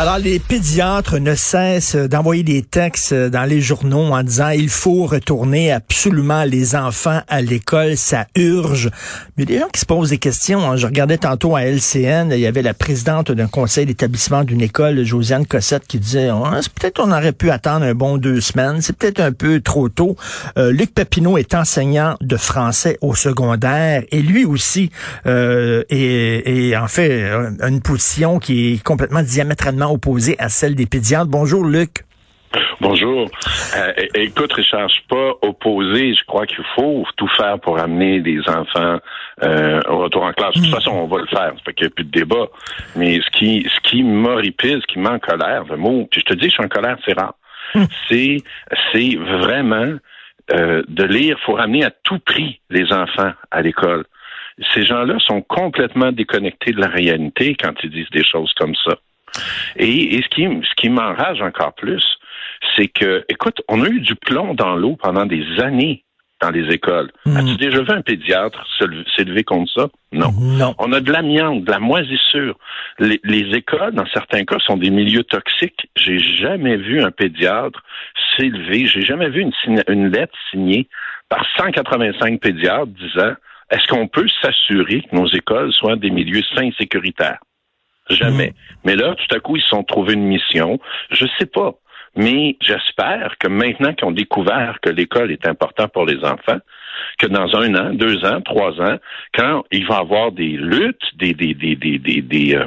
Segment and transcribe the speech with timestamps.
[0.00, 5.04] Alors, les pédiatres ne cessent d'envoyer des textes dans les journaux en disant il faut
[5.04, 8.88] retourner absolument les enfants à l'école, ça urge.
[9.36, 10.74] Mais il y a des gens qui se posent des questions.
[10.78, 15.04] Je regardais tantôt à LCN, il y avait la présidente d'un conseil d'établissement d'une école,
[15.04, 16.30] Josiane Cossette, qui disait
[16.80, 20.16] peut-être on aurait pu attendre un bon deux semaines, c'est peut-être un peu trop tôt.
[20.56, 24.90] Euh, Luc Papineau est enseignant de français au secondaire et lui aussi
[25.26, 27.30] euh, est et, en fait
[27.68, 31.30] une position qui est complètement diamétralement opposée à celle des pédiatres.
[31.30, 32.04] Bonjour Luc.
[32.80, 33.30] Bonjour.
[33.76, 36.14] Euh, écoute, Richard, je suis pas opposé.
[36.14, 38.98] Je crois qu'il faut tout faire pour amener des enfants
[39.42, 40.54] euh, au retour en classe.
[40.54, 40.74] De toute hmm.
[40.74, 41.52] façon, on va le faire.
[41.56, 42.46] Ça fait qu'il n'y a plus de débat.
[42.96, 46.34] Mais ce qui, ce qui m'horripile, ce qui met en colère, le mot, puis je
[46.34, 47.34] te dis, je suis en colère, c'est rare.
[47.74, 47.84] Hmm.
[48.08, 48.38] C'est,
[48.92, 49.94] c'est vraiment
[50.52, 51.38] euh, de lire.
[51.46, 54.04] Faut ramener à tout prix les enfants à l'école
[54.74, 58.96] ces gens-là sont complètement déconnectés de la réalité quand ils disent des choses comme ça.
[59.76, 62.04] Et, ce qui, ce qui m'enrage encore plus,
[62.76, 66.04] c'est que, écoute, on a eu du plomb dans l'eau pendant des années
[66.40, 67.10] dans les écoles.
[67.26, 67.36] Mhm.
[67.36, 68.66] As-tu déjà vu un pédiatre
[69.14, 69.88] s'élever contre ça?
[70.12, 70.32] Non.
[70.32, 70.74] non.
[70.78, 72.56] On a de l'amiante, de la moisissure.
[72.98, 75.88] Les, les, écoles, dans certains cas, sont des milieux toxiques.
[75.96, 77.82] J'ai jamais vu un pédiatre
[78.36, 78.86] s'élever.
[78.86, 80.88] J'ai jamais vu une, une lettre signée
[81.28, 83.34] par 185 pédiatres disant
[83.70, 87.38] est-ce qu'on peut s'assurer que nos écoles soient des milieux sains et sécuritaires?
[88.10, 88.48] Jamais.
[88.48, 88.54] Mm.
[88.84, 90.78] Mais là, tout à coup, ils se sont trouvés une mission.
[91.10, 91.74] Je sais pas.
[92.16, 96.58] Mais j'espère que maintenant qu'ils ont découvert que l'école est importante pour les enfants,
[97.18, 98.96] que dans un an, deux ans, trois ans,
[99.32, 102.66] quand il va y avoir des luttes, des, des, des, des, des, des, euh,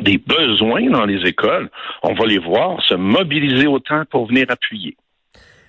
[0.00, 1.70] des besoins dans les écoles,
[2.02, 4.96] on va les voir se mobiliser autant pour venir appuyer.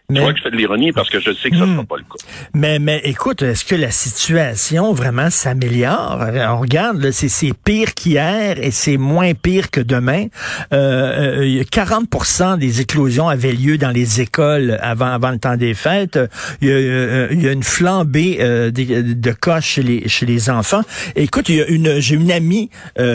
[0.09, 0.21] Mais...
[0.31, 1.85] que je fais de l'ironie parce que je sais que ça ne sera hmm.
[1.85, 2.25] pas le cas.
[2.53, 6.25] Mais, mais écoute, est-ce que la situation vraiment s'améliore?
[6.49, 10.27] On regarde, c'est pire qu'hier et c'est moins pire que demain.
[10.71, 15.73] Euh, 40% euh, des éclosions avaient lieu dans les écoles avant, avant le temps des
[15.73, 16.17] fêtes.
[16.61, 20.07] Il y a, euh, il y a une flambée euh, de, de, cas chez les,
[20.07, 20.83] chez les enfants.
[21.17, 22.69] écoute, il y a une, j'ai une amie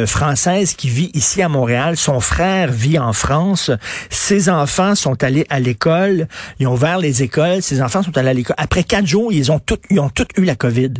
[0.04, 1.96] française qui vit ici à Montréal.
[1.96, 3.70] Son frère vit en France.
[4.10, 6.28] Ses enfants sont allés à l'école.
[6.60, 8.56] Ils ont vers les écoles, ces enfants sont allés à l'école.
[8.58, 10.94] Après quatre jours, ils ont tous, ils ont tous eu la COVID.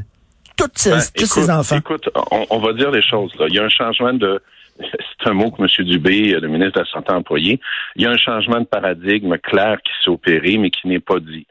[0.57, 1.77] Toutes ces, ben, tous ces enfants.
[1.77, 2.09] Écoute,
[2.51, 3.35] on, va dire les choses.
[3.39, 3.47] Là.
[3.49, 4.41] Il y a un changement de,
[4.81, 5.87] c'est un mot que M.
[5.87, 7.59] Dubé, le ministre de la Santé, a employé.
[7.97, 11.19] Il y a un changement de paradigme clair qui s'est opéré, mais qui n'est pas
[11.19, 11.47] dit.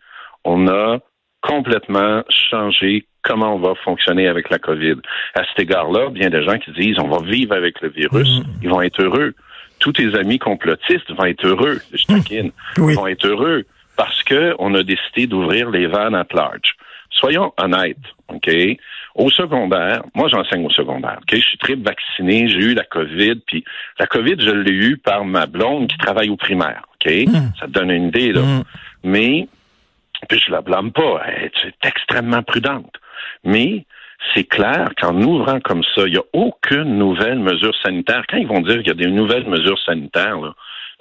[0.45, 0.99] On a
[1.41, 4.95] complètement changé comment on va fonctionner avec la COVID.
[5.35, 8.43] À cet égard-là, bien des gens qui disent on va vivre avec le virus, mm.
[8.63, 9.33] ils vont être heureux.
[9.79, 13.65] Tous tes amis complotistes vont être heureux, je taquine, Ils vont être heureux
[13.95, 16.75] parce qu'on a décidé d'ouvrir les vannes at large.
[17.09, 17.97] Soyons honnêtes,
[18.29, 18.49] OK?
[19.15, 21.35] Au secondaire, moi j'enseigne au secondaire, OK?
[21.35, 23.63] Je suis très vacciné, j'ai eu la COVID, puis
[23.99, 27.11] la COVID, je l'ai eu par ma blonde qui travaille au primaire, OK?
[27.27, 27.51] Hmm.
[27.59, 28.41] Ça te donne une idée, là.
[28.41, 28.63] Hmm.
[29.03, 29.47] Mais,
[30.29, 32.95] puis je la blâme pas, elle est extrêmement prudente.
[33.43, 33.85] Mais,
[34.33, 38.23] c'est clair qu'en ouvrant comme ça, il n'y a aucune nouvelle mesure sanitaire.
[38.29, 40.53] Quand ils vont dire qu'il y a des nouvelles mesures sanitaires, là,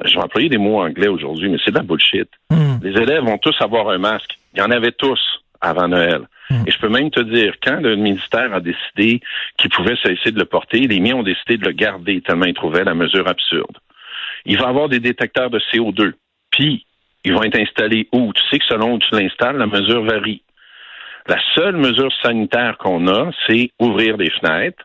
[0.04, 2.28] je vais employer des mots anglais aujourd'hui, mais c'est de la bullshit.
[2.50, 2.78] Hmm.
[2.82, 4.38] Les élèves vont tous avoir un masque.
[4.54, 5.20] Il y en avait tous
[5.60, 6.22] avant Noël.
[6.48, 6.64] Hmm.
[6.66, 9.20] Et je peux même te dire, quand le ministère a décidé
[9.56, 12.54] qu'il pouvait cesser de le porter, les miens ont décidé de le garder tellement ils
[12.54, 13.76] trouvaient la mesure absurde.
[14.46, 16.12] Il va y avoir des détecteurs de CO2.
[16.50, 16.86] Puis,
[17.24, 18.32] ils vont être installés où?
[18.32, 20.42] Tu sais que selon où tu l'installes, la mesure varie.
[21.26, 24.82] La seule mesure sanitaire qu'on a, c'est ouvrir les fenêtres,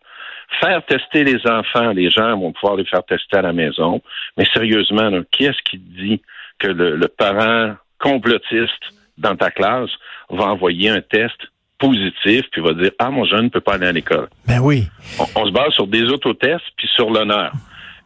[0.59, 4.01] Faire tester les enfants, les gens vont pouvoir les faire tester à la maison.
[4.37, 6.21] Mais sérieusement, qui est-ce qui dit
[6.59, 8.71] que le, parent complotiste
[9.17, 9.89] dans ta classe
[10.29, 11.35] va envoyer un test
[11.77, 14.29] positif puis va dire ah mon jeune ne peut pas aller à l'école.
[14.47, 14.87] Ben oui.
[15.35, 17.51] On, se base sur des autotests puis sur l'honneur.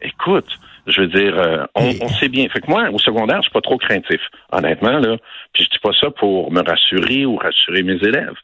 [0.02, 0.48] Écoute,
[0.86, 2.48] je veux dire, euh, on, sait bien.
[2.48, 4.20] Fait que moi, au secondaire, je suis pas trop craintif,
[4.50, 5.16] honnêtement là.
[5.52, 8.36] Puis je dis pas ça pour me rassurer ou rassurer mes élèves.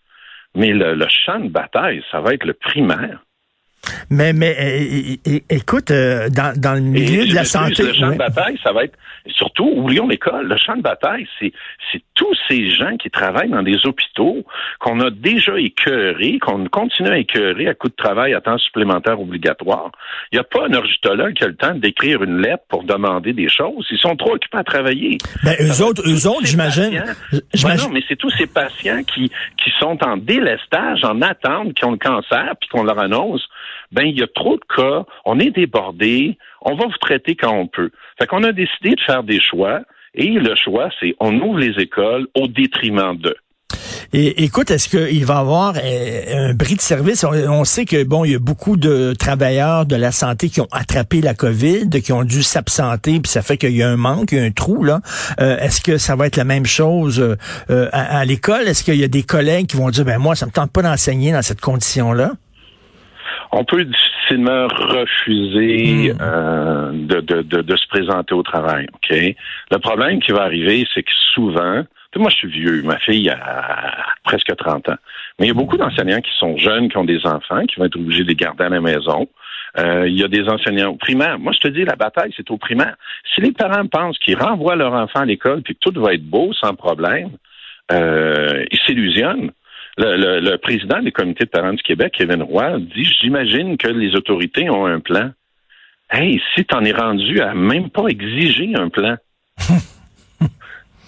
[0.55, 3.19] Mais le champ de bataille, ça va être le primaire.
[4.11, 5.19] Mais, mais
[5.51, 7.83] écoute, euh, dans, dans le milieu de la santé.
[7.83, 8.97] Le champ de bataille, ça va être.
[9.29, 10.47] Surtout, oublions l'école.
[10.47, 11.53] Le champ de bataille, c'est,
[11.91, 14.45] c'est tous ces gens qui travaillent dans des hôpitaux
[14.79, 19.21] qu'on a déjà écœurés, qu'on continue à écœurer à coup de travail à temps supplémentaire
[19.21, 19.91] obligatoire.
[20.31, 23.33] Il n'y a pas un urgentologue qui a le temps d'écrire une lettre pour demander
[23.33, 23.87] des choses.
[23.91, 25.19] Ils sont trop occupés à travailler.
[25.43, 27.03] Ben, eux autres, eux autres, j'imagine.
[27.33, 29.31] Ben non, mais c'est tous ces patients qui,
[29.63, 33.43] qui sont en délestage, en attente, qui ont le cancer, puis qu'on leur annonce
[33.93, 37.53] ben il y a trop de cas, on est débordé, on va vous traiter quand
[37.53, 37.91] on peut.
[38.19, 39.81] Fait qu'on a décidé de faire des choix,
[40.15, 43.37] et le choix, c'est on ouvre les écoles au détriment d'eux.
[44.13, 47.25] Et écoute, est-ce qu'il va y avoir euh, un bris de service?
[47.25, 50.69] On, sait que bon, il y a beaucoup de travailleurs de la santé qui ont
[50.71, 54.33] attrapé la COVID, qui ont dû s'absenter, puis ça fait qu'il y a un manque,
[54.33, 55.01] il y a un trou là.
[55.41, 58.69] Euh, est-ce que ça va être la même chose euh, à, l'école?
[58.69, 60.83] Est-ce qu'il y a des collègues qui vont dire ben moi, ça me tente pas
[60.83, 62.33] d'enseigner dans cette condition-là?
[63.53, 67.07] On peut difficilement refuser hmm.
[67.07, 68.87] de, de, de, se présenter au travail.
[68.95, 69.17] Ok?
[69.71, 71.85] Le problème qui va arriver, c'est que souvent,
[72.19, 72.83] moi, je suis vieux.
[72.83, 74.97] Ma fille a presque 30 ans.
[75.39, 77.87] Mais il y a beaucoup d'enseignants qui sont jeunes, qui ont des enfants, qui vont
[77.87, 79.29] être obligés de les garder à la maison.
[79.79, 81.39] Euh, il y a des enseignants au primaire.
[81.39, 82.97] Moi, je te dis, la bataille, c'est au primaire.
[83.35, 86.25] Si les parents pensent qu'ils renvoient leur enfant à l'école puis que tout va être
[86.25, 87.31] beau, sans problème,
[87.93, 89.51] euh, ils s'illusionnent.
[89.99, 94.15] Le, le, président des comités de parents du Québec, Kevin Roy, dit J'imagine que les
[94.15, 95.31] autorités ont un plan.
[96.11, 99.17] Hey, si t'en es rendu à même pas exiger un plan.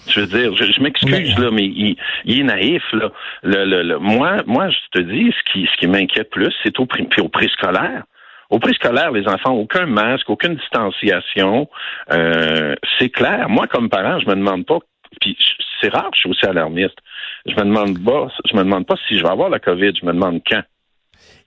[0.07, 1.95] Je veux dire, je, m'excuse là, mais il,
[2.25, 3.11] est naïf là.
[3.43, 6.87] Le, moi, moi, je te dis, ce qui, ce qui m'inquiète plus, c'est au,
[7.19, 8.03] au préscolaire.
[8.49, 11.69] Au préscolaire, les enfants, aucun masque, aucune distanciation.
[12.11, 13.47] Euh, c'est clair.
[13.49, 14.79] Moi, comme parent, je me demande pas.
[15.21, 15.37] Puis
[15.79, 16.97] c'est rare, je suis aussi alarmiste.
[17.45, 18.27] Je me demande pas.
[18.49, 19.93] Je me demande pas si je vais avoir la COVID.
[19.99, 20.63] Je me demande quand.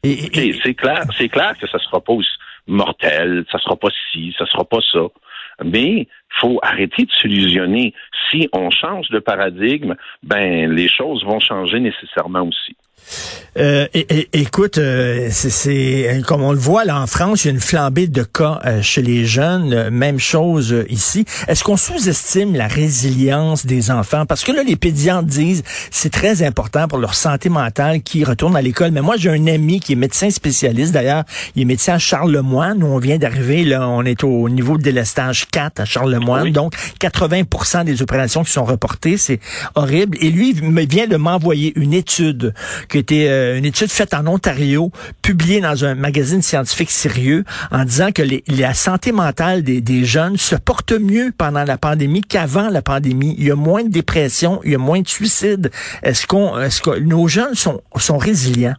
[0.05, 2.15] c'est clair, c'est clair que ça sera pas
[2.67, 5.07] mortel, ça sera pas ci, ça sera pas ça.
[5.65, 6.09] Mais
[6.41, 7.93] faut arrêter de s'illusionner.
[8.31, 12.77] Si on change de paradigme, ben les choses vont changer nécessairement aussi.
[13.59, 13.87] Euh,
[14.33, 18.07] écoute, euh, c'est comme on le voit là en France, il y a une flambée
[18.07, 19.91] de cas euh, chez les jeunes.
[19.91, 21.27] Même chose ici.
[21.49, 24.25] Est-ce qu'on sous-estime la résilience des enfants?
[24.25, 28.57] Parce que là, les pédiatres disent c'est très important pour leur santé mentale qu'ils retournent
[28.57, 28.91] à l'école.
[28.91, 30.93] Mais moi, j'ai un ami qui est médecin spécialiste.
[30.93, 32.83] D'ailleurs, il est médecin à Charlemagne.
[32.83, 36.53] On vient d'arriver là, on est au niveau de délestage 4 à Charlemagne.
[36.53, 39.41] Donc, 80% des opérations qui sont reportées, c'est
[39.75, 40.17] horrible.
[40.23, 42.55] Et lui, il vient de m'envoyer une étude
[42.93, 44.93] qui était euh, une étude faite en Ontario,
[45.23, 50.57] publiée dans un magazine scientifique sérieux, en disant que la santé mentale des, jeunes se
[50.57, 53.35] porte mieux pendant la pandémie qu'avant la pandémie.
[53.39, 55.71] Il y a moins de dépression, il y a moins de suicides.
[56.03, 58.75] Est-ce qu'on, est-ce que nos jeunes sont, sont résilients?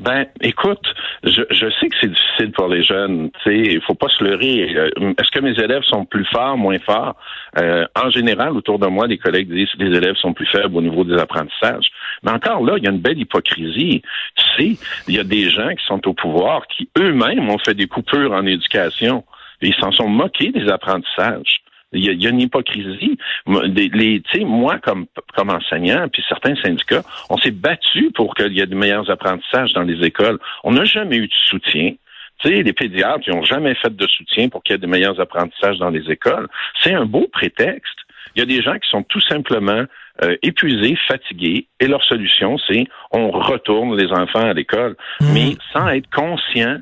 [0.00, 0.82] Ben, écoute,
[1.22, 3.30] je, je sais que c'est difficile pour les jeunes.
[3.46, 4.74] Il faut pas se leurrer.
[4.76, 7.16] Euh, est-ce que mes élèves sont plus forts, moins forts?
[7.58, 10.76] Euh, En général, autour de moi, les collègues disent que les élèves sont plus faibles
[10.76, 11.90] au niveau des apprentissages.
[12.22, 14.02] Mais encore là, il y a une belle hypocrisie.
[14.36, 17.74] Tu sais, il y a des gens qui sont au pouvoir qui eux-mêmes ont fait
[17.74, 19.24] des coupures en éducation.
[19.60, 21.62] Et ils s'en sont moqués des apprentissages.
[21.92, 23.18] Il y, a, une hypocrisie.
[23.46, 25.06] Les, moi, comme,
[25.36, 29.72] comme enseignant, puis certains syndicats, on s'est battu pour qu'il y ait de meilleurs apprentissages
[29.74, 30.38] dans les écoles.
[30.64, 31.92] On n'a jamais eu de soutien.
[32.38, 35.20] Tu sais, les pédiatres n'ont jamais fait de soutien pour qu'il y ait de meilleurs
[35.20, 36.48] apprentissages dans les écoles.
[36.82, 37.98] C'est un beau prétexte.
[38.34, 39.84] Il y a des gens qui sont tout simplement
[40.22, 45.32] euh, épuisés, fatigués, et leur solution, c'est on retourne les enfants à l'école, mmh.
[45.32, 46.78] mais sans être conscient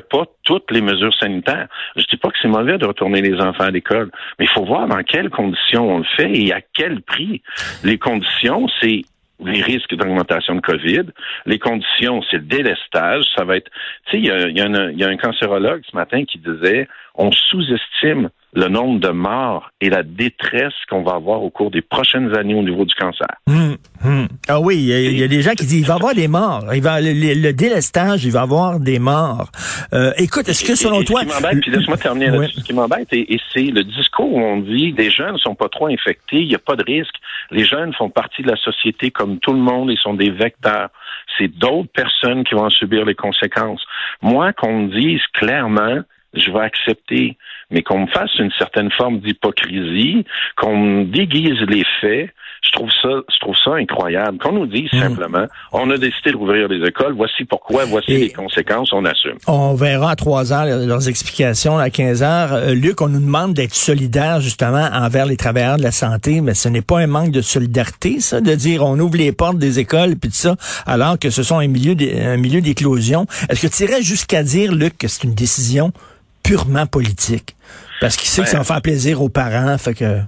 [0.00, 1.68] pas toutes les mesures sanitaires.
[1.96, 4.64] Je dis pas que c'est mauvais de retourner les enfants à l'école, mais il faut
[4.64, 7.42] voir dans quelles conditions on le fait et à quel prix.
[7.84, 9.02] Les conditions, c'est
[9.44, 11.06] les risques d'augmentation de COVID.
[11.46, 13.24] Les conditions, c'est le délestage.
[13.36, 13.70] Ça va être,
[14.06, 18.30] tu sais, il y a, y a un cancérologue ce matin qui disait, on sous-estime
[18.54, 22.54] le nombre de morts et la détresse qu'on va avoir au cours des prochaines années
[22.54, 23.28] au niveau du cancer.
[23.48, 24.28] Hum, hum.
[24.46, 26.64] Ah oui, il y, a, des gens qui disent il va y avoir des morts.
[26.74, 29.50] Il va le, délestage, il va y avoir des morts.
[29.94, 32.74] Euh, écoute, est-ce que selon toi, ce qui m'embête, puis laisse-moi terminer là-dessus, ce qui
[32.74, 36.40] m'embête, et, c'est le discours où on dit les jeunes ne sont pas trop infectés,
[36.40, 37.14] il n'y a pas de risque.
[37.50, 40.90] Les jeunes font partie de la société comme tout le monde, ils sont des vecteurs.
[41.38, 43.82] C'est d'autres personnes qui vont subir les conséquences.
[44.20, 46.02] Moi, qu'on me dise clairement
[46.34, 47.36] je vais accepter.
[47.70, 50.24] Mais qu'on me fasse une certaine forme d'hypocrisie,
[50.56, 52.30] qu'on me déguise les faits,
[52.64, 54.38] je trouve ça, je trouve ça incroyable.
[54.38, 55.00] Qu'on nous dise hmm.
[55.00, 59.36] simplement, on a décidé d'ouvrir les écoles, voici pourquoi, voici les conséquences, on assume.
[59.48, 62.52] On verra à trois heures leurs explications à 15 heures.
[62.52, 66.54] Euh, Luc, on nous demande d'être solidaire justement envers les travailleurs de la santé, mais
[66.54, 69.80] ce n'est pas un manque de solidarité, ça, de dire on ouvre les portes des
[69.80, 73.26] écoles puis tout ça, alors que ce sont un milieu, un milieu d'éclosion.
[73.48, 75.92] Est-ce que tu irais jusqu'à dire, Luc, que c'est une décision
[76.42, 77.56] purement politique.
[78.00, 80.20] Parce qu'il sait que ça va faire plaisir aux parents, fait que...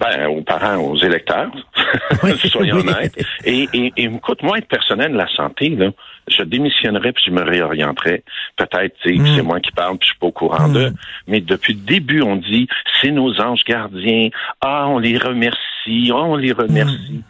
[0.00, 1.50] Ben, aux parents, aux électeurs,
[2.50, 3.16] soyons honnêtes.
[3.44, 5.90] Et, et, et, écoute, moi, être personnel de la santé, là,
[6.28, 8.22] je démissionnerais puis je me réorienterais.
[8.56, 9.42] Peut-être, c'est mm.
[9.42, 10.90] moi qui parle puis je suis pas au courant d'eux.
[10.90, 10.96] Mm.
[11.26, 12.68] Mais depuis le début, on dit,
[13.00, 14.28] c'est nos anges gardiens.
[14.60, 16.10] Ah, on les remercie.
[16.12, 17.22] Ah, on les remercie.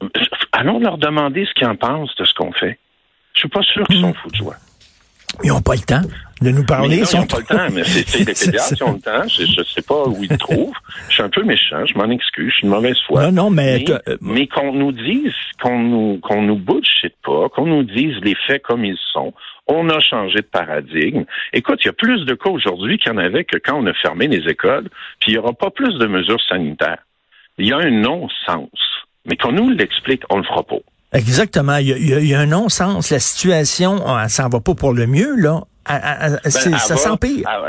[0.00, 0.06] Mm.
[0.52, 2.78] Allons leur demander ce qu'ils en pensent de ce qu'on fait.
[3.34, 4.56] Je suis pas sûr qu'ils sont fous de joie.
[5.42, 6.02] Ils n'ont pas le temps
[6.42, 6.96] de nous parler.
[6.96, 9.28] ils n'ont pas le temps, mais c'est les pédiatres qui ont le temps.
[9.28, 10.74] Je ne sais pas où ils le trouvent.
[11.08, 13.30] Je suis un peu méchant, je m'en excuse, je suis une mauvaise foi.
[13.30, 13.84] Non, non, mais...
[14.20, 18.62] Mais, qu'on nous dise, qu'on nous, qu'on nous bullshit pas, qu'on nous dise les faits
[18.62, 19.32] comme ils sont.
[19.66, 21.24] On a changé de paradigme.
[21.52, 23.86] Écoute, il y a plus de cas aujourd'hui qu'il y en avait que quand on
[23.86, 24.88] a fermé les écoles,
[25.20, 27.02] puis il n'y aura pas plus de mesures sanitaires.
[27.58, 28.68] Il y a un non-sens.
[29.24, 30.80] Mais qu'on nous l'explique, on le fera pas.
[31.12, 31.76] Exactement.
[31.76, 33.10] Il y a, un non-sens.
[33.10, 35.60] La situation, ça s'en va pas pour le mieux, là.
[35.88, 37.44] Ben, ça s'empire.
[37.46, 37.62] Ah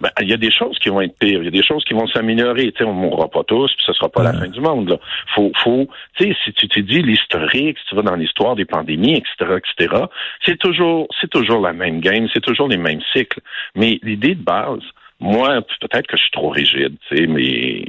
[0.00, 1.84] ben, il y a des choses qui vont être pires, il y a des choses
[1.84, 2.72] qui vont s'améliorer.
[2.80, 4.88] On ne mourra pas tous, puis ce sera pas la fin du monde.
[4.88, 4.96] Là.
[5.34, 8.64] Faut, faut, tu sais, si tu te dis l'historique, si tu vas dans l'histoire des
[8.64, 10.04] pandémies, etc., etc.,
[10.46, 13.40] c'est toujours, c'est toujours la même game, c'est toujours les mêmes cycles.
[13.74, 14.80] Mais l'idée de base,
[15.20, 17.84] moi, peut-être que je suis trop rigide, tu sais, mais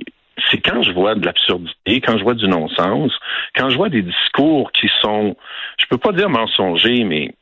[0.49, 3.11] c'est quand je vois de l'absurdité, quand je vois du non-sens,
[3.55, 5.35] quand je vois des discours qui sont,
[5.79, 7.33] je peux pas dire mensongers, mais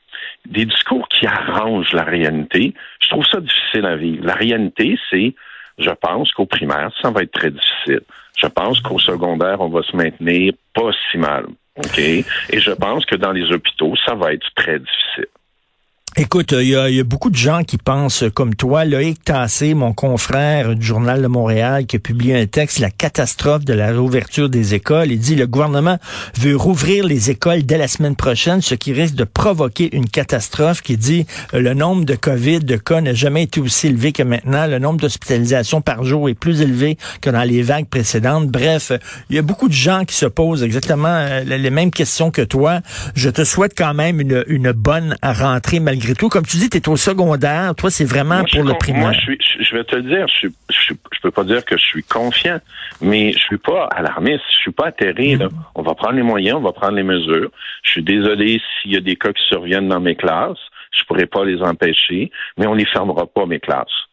[0.46, 4.25] des discours qui arrangent la réalité, je trouve ça difficile à vivre.
[4.25, 5.34] La réalité, c'est,
[5.77, 8.01] je pense qu'au primaire, ça va être très difficile.
[8.38, 11.46] Je pense qu'au secondaire, on va se maintenir pas si mal.
[11.77, 12.00] OK?
[12.00, 15.27] Et je pense que dans les hôpitaux, ça va être très difficile.
[16.18, 18.84] Écoute, il y, a, beaucoup de gens qui pensent comme toi.
[18.84, 23.63] Loïc Tassé, mon confrère du Journal de Montréal, qui a publié un texte, La catastrophe
[23.63, 25.12] de la réouverture des écoles.
[25.12, 25.98] Il dit, le gouvernement
[26.38, 30.82] veut rouvrir les écoles dès la semaine prochaine, ce qui risque de provoquer une catastrophe
[30.82, 34.24] qui dit, euh, le nombre de COVID, de cas n'a jamais été aussi élevé que
[34.24, 34.66] maintenant.
[34.66, 38.48] Le nombre d'hospitalisations par jour est plus élevé que dans les vagues précédentes.
[38.48, 38.92] Bref,
[39.30, 42.42] il y a beaucoup de gens qui se posent exactement euh, les mêmes questions que
[42.42, 42.82] toi.
[43.13, 46.29] Je te souhaite quand même une, une bonne rentrée malgré tout.
[46.29, 47.74] Comme tu dis, tu es au secondaire.
[47.75, 49.01] Toi, c'est vraiment pour le primaire.
[49.01, 52.60] Moi, je, vais te le dire, je, je, peux pas dire que je suis confiant,
[53.01, 55.36] mais je suis pas alarmiste, je suis pas atterré.
[55.36, 55.50] Mm.
[55.75, 57.51] On va prendre les moyens, on va prendre les mesures.
[57.84, 60.60] Je suis désolé s'il y a des cas qui surviennent dans mes classes.
[60.91, 64.09] Je pourrais pas les empêcher, mais on les fermera pas, mes classes.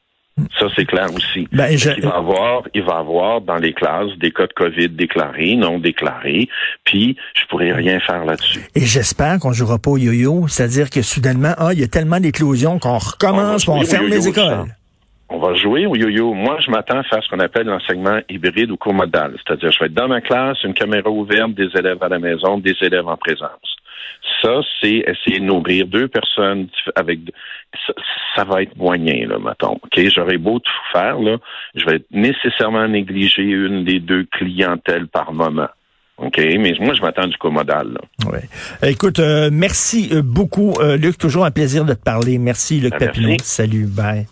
[0.58, 1.48] Ça, c'est clair aussi.
[1.50, 5.56] Ben, il, va avoir, il va avoir dans les classes des cas de COVID déclarés,
[5.56, 6.48] non déclarés,
[6.84, 8.60] puis je pourrais rien faire là-dessus.
[8.74, 12.20] Et j'espère qu'on jouera pas au yo-yo, c'est-à-dire que soudainement, ah, il y a tellement
[12.20, 14.66] d'éclosions qu'on recommence, on, on ferme les écoles.
[15.28, 16.34] On va jouer au yo-yo.
[16.34, 19.34] Moi, je m'attends à faire ce qu'on appelle l'enseignement hybride ou comodal.
[19.44, 22.58] C'est-à-dire, je vais être dans ma classe, une caméra ouverte, des élèves à la maison,
[22.58, 23.75] des élèves en présence.
[24.42, 27.20] Ça, c'est essayer de nourrir deux personnes avec
[28.34, 29.78] ça, va être moyen, là, mettons.
[29.82, 30.08] OK?
[30.08, 31.38] J'aurais beau tout faire, là,
[31.74, 35.68] je vais nécessairement négliger une des deux clientèles par moment.
[36.18, 37.92] OK, mais moi, je m'attends du commodal.
[37.92, 38.30] Là.
[38.30, 38.48] Ouais.
[38.90, 41.18] Écoute, euh, merci euh, beaucoup, euh, Luc.
[41.18, 42.38] Toujours un plaisir de te parler.
[42.38, 43.36] Merci, Luc ben, Papineau.
[43.42, 44.26] Salut, bye.